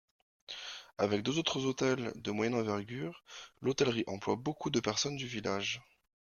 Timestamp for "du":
5.15-5.27